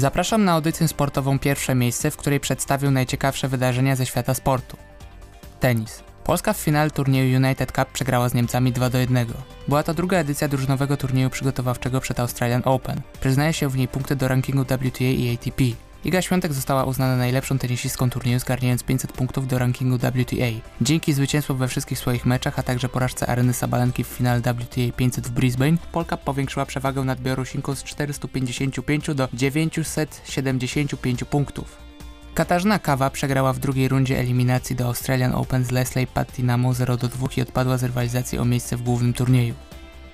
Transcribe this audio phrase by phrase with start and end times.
[0.00, 4.76] Zapraszam na audycję sportową Pierwsze Miejsce, w której przedstawię najciekawsze wydarzenia ze świata sportu.
[5.60, 6.02] Tenis.
[6.24, 9.26] Polska w finale turnieju United Cup przegrała z Niemcami 2 do 1.
[9.68, 13.00] Była to druga edycja drużynowego turnieju przygotowawczego przed Australian Open.
[13.20, 15.64] Przyznaje się w niej punkty do rankingu WTA i ATP.
[16.04, 20.70] Iga Świątek została uznana najlepszą tenisistką turnieju, zgarniając 500 punktów do rankingu WTA.
[20.80, 25.26] Dzięki zwycięstwu we wszystkich swoich meczach, a także porażce Areny Sabalenki w finale WTA 500
[25.26, 31.76] w Brisbane, Polka powiększyła przewagę nad Białorusinką z 455 do 975 punktów.
[32.34, 37.08] Katarzyna Kawa przegrała w drugiej rundzie eliminacji do Australian Open z Leslie Patinamo 0 do
[37.08, 39.54] 2 i odpadła z rywalizacji o miejsce w głównym turnieju.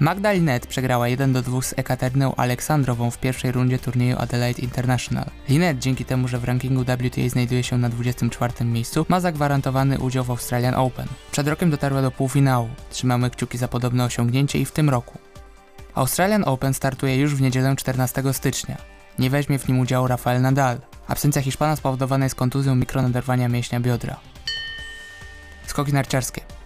[0.00, 5.30] Magda Linet przegrała 1 do 2 z Ekateryną Aleksandrową w pierwszej rundzie turnieju Adelaide International.
[5.48, 10.24] Linet dzięki temu, że w rankingu WTA znajduje się na 24 miejscu, ma zagwarantowany udział
[10.24, 11.06] w Australian Open.
[11.32, 12.68] Przed rokiem dotarła do półfinału.
[12.90, 15.18] Trzymamy kciuki za podobne osiągnięcie i w tym roku.
[15.94, 18.76] Australian Open startuje już w niedzielę 14 stycznia.
[19.18, 20.80] Nie weźmie w nim udziału Rafael Nadal.
[21.08, 24.16] Absencja Hiszpana spowodowana jest kontuzją mikronaderwania mięśnia biodra.
[25.66, 26.57] Skoki narciarskie.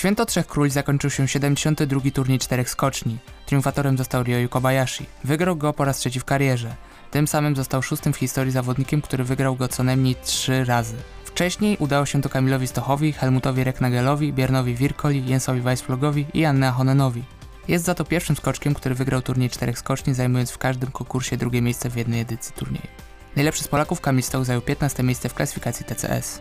[0.00, 2.00] Święto Trzech Króli zakończył się 72.
[2.14, 3.18] turniej czterech skoczni.
[3.46, 5.06] Triumfatorem został Ryoyu Kobayashi.
[5.24, 6.76] Wygrał go po raz trzeci w karierze.
[7.10, 10.96] Tym samym został szóstym w historii zawodnikiem, który wygrał go co najmniej trzy razy.
[11.24, 17.22] Wcześniej udało się to Kamilowi Stochowi, Helmutowi Reknagelowi, Biernowi Wirkoli, Jensowi Weissflogowi i Anne Honenowi.
[17.68, 21.62] Jest za to pierwszym skoczkiem, który wygrał turniej czterech skoczni, zajmując w każdym konkursie drugie
[21.62, 22.88] miejsce w jednej edycji turnieju.
[23.36, 26.40] Najlepszy z Polaków Kamil Stoch zajął 15 miejsce w klasyfikacji TCS.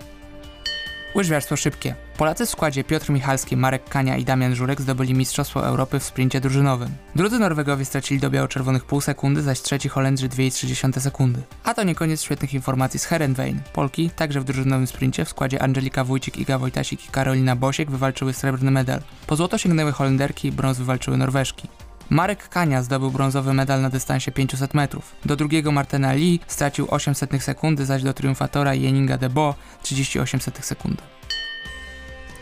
[1.20, 1.95] Łyżwiarstwo szybkie.
[2.17, 6.42] Polacy w składzie Piotr Michalski, Marek Kania i Damian Żurek zdobyli Mistrzostwo Europy w sprincie
[6.42, 6.89] drużynowym.
[7.16, 11.42] Drudzy Norwegowie stracili do biało-czerwonych pół sekundy, zaś trzeci Holendrzy 2,3 sekundy.
[11.64, 13.62] A to nie koniec świetnych informacji z Herenwein.
[13.73, 18.34] Polki, także w drużynowym sprincie w składzie Angelika Wójcik, Iga Wojtasik i Karolina Bosiek wywalczyły
[18.34, 19.02] srebrny medal.
[19.28, 21.67] Po złoto sięgnęły Holenderki, brąz wywalczyły Norweżki.
[22.10, 25.16] Marek Kania zdobył brązowy medal na dystansie 500 metrów.
[25.26, 31.02] Do drugiego Martena Lee stracił 800 sekundy, zaś do triumfatora Jeninga Debo 38 sekundy.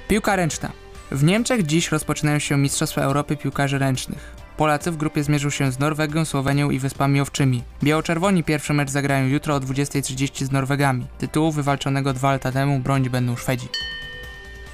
[0.07, 0.72] Piłka ręczna.
[1.11, 4.35] W Niemczech dziś rozpoczynają się Mistrzostwa Europy Piłkarzy Ręcznych.
[4.57, 7.63] Polacy w grupie zmierzą się z Norwegią, Słowenią i Wyspami Owczymi.
[7.83, 11.06] Biało-czerwoni pierwszy mecz zagrają jutro o 20.30 z Norwegami.
[11.17, 13.67] Tytułu wywalczonego dwa lata temu bronić będą Szwedzi.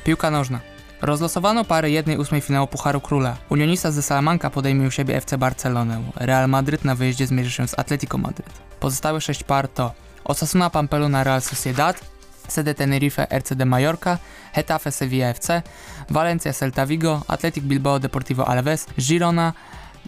[0.04, 0.73] Piłka nożna.
[1.04, 3.38] Rozlosowano pary 1-8 finału Pucharu Króla.
[3.50, 6.02] Unionista ze Salamanca podejmie u siebie FC Barcelonę.
[6.16, 8.50] Real Madryt na wyjeździe zmierzy się z Atletico Madryt.
[8.80, 9.94] Pozostałe 6 par to
[10.24, 12.00] Osasuna Pamplona Real Sociedad,
[12.48, 14.18] CD Tenerife RCD Mallorca,
[14.54, 15.62] Hetafe Sevilla FC,
[16.10, 19.54] Valencia Celta Vigo, Athletic Bilbao Deportivo Alaves, Girona,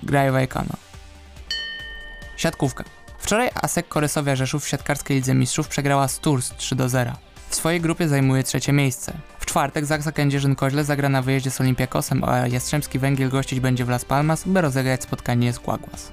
[0.03, 0.75] Graje Vallecano.
[2.37, 2.83] Siatkówka.
[3.19, 7.11] Wczoraj ASEK Korysowia Rzeszów w siatkarskiej Lidze Mistrzów przegrała z Tours 3 do 0.
[7.49, 9.13] W swojej grupie zajmuje trzecie miejsce.
[9.55, 14.05] Czwartek Zaksa Kędzierzyn-Koźle zagra na wyjeździe z Olimpiakosem, a Jastrzębski Węgiel gościć będzie w Las
[14.05, 16.11] Palmas, by rozegrać spotkanie z Guaguas.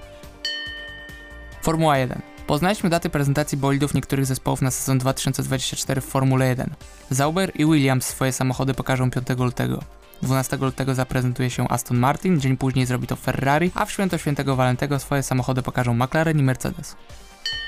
[1.63, 2.23] Formuła 1.
[2.47, 6.71] Poznaliśmy daty prezentacji bolidów niektórych zespołów na sezon 2024 w Formule 1.
[7.11, 9.83] Zauber i Williams swoje samochody pokażą 5 lutego.
[10.23, 14.57] 12 lutego zaprezentuje się Aston Martin, dzień później zrobi to Ferrari, a w święto świętego
[14.57, 16.97] Walentego swoje samochody pokażą McLaren i Mercedes.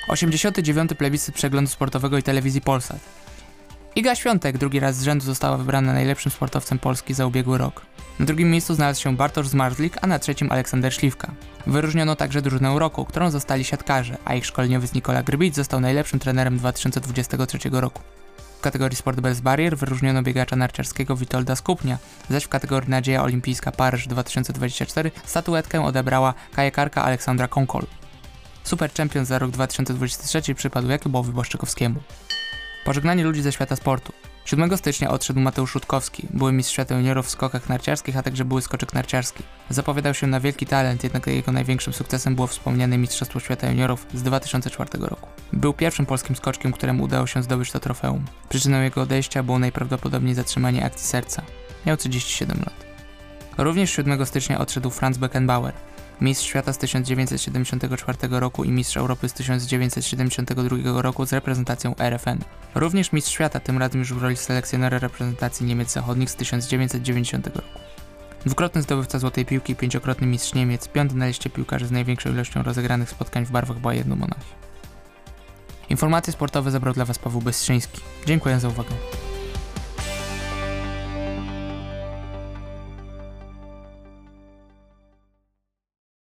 [0.09, 0.91] 89.
[0.99, 3.25] plebiscyt przeglądu sportowego i telewizji Polsat.
[3.97, 7.87] Iga Świątek drugi raz z rzędu została wybrana najlepszym sportowcem Polski za ubiegły rok.
[8.19, 11.31] Na drugim miejscu znalazł się Bartosz Zmarzlik, a na trzecim Aleksander Śliwka.
[11.67, 16.59] Wyróżniono także drużynę roku, którą zostali siatkarze, a ich szkoleniowiec Nikola Grbic został najlepszym trenerem
[16.59, 18.03] 2023 roku.
[18.59, 21.99] W kategorii Sport bez barier wyróżniono biegacza narciarskiego Witolda Skupnia,
[22.31, 27.87] zaś w kategorii Nadzieja Olimpijska Paryż 2024 statuetkę odebrała kajakarka Aleksandra Konkol.
[28.65, 32.01] Super Champion za rok 2023 przypadł Jakubowi Błaszczykowskiemu.
[32.85, 34.13] Pożegnanie ludzi ze świata sportu.
[34.45, 38.63] 7 stycznia odszedł Mateusz Rutkowski, były mistrz świata juniorów w skokach narciarskich, a także były
[38.63, 39.43] skoczek narciarski.
[39.71, 44.23] Zapowiadał się na wielki talent, jednak jego największym sukcesem było wspomniane Mistrzostwo Świata Juniorów z
[44.23, 45.29] 2004 roku.
[45.53, 48.25] Był pierwszym polskim skoczkiem, któremu udało się zdobyć to trofeum.
[48.49, 51.43] Przyczyną jego odejścia było najprawdopodobniej zatrzymanie akcji serca.
[51.87, 52.85] Miał 37 lat.
[53.59, 55.75] Również 7 stycznia odszedł Franz Beckenbauer,
[56.21, 62.39] mistrz świata z 1974 roku i mistrz Europy z 1972 roku z reprezentacją RFN.
[62.75, 67.81] Również mistrz świata, tym razem już w roli selekcjonera reprezentacji Niemiec Zachodnich z 1990 roku.
[68.47, 73.11] Dwukrotny zdobywca złotej piłki pięciokrotny mistrz Niemiec, piąty na liście piłkarzy z największą ilością rozegranych
[73.11, 74.55] spotkań w barwach Bayernu Monachium.
[75.91, 78.01] Informacje sportowe zebrał dla Was Paweł Bystrzyński.
[78.27, 78.91] Dziękuję za uwagę.